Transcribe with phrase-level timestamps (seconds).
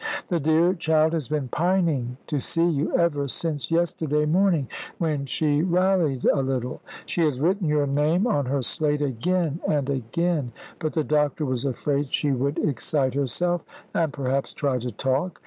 [0.29, 5.61] "The dear child has been pining to see you ever since yesterday morning, when she
[5.61, 6.81] rallied a little.
[7.05, 11.65] She has written your name on her slate again and again, but the doctor was
[11.65, 13.61] afraid she would excite herself,
[13.93, 15.39] and perhaps try to talk.